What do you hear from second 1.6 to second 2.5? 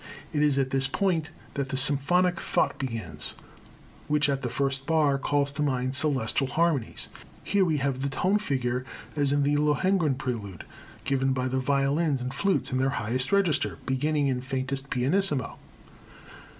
the symphonic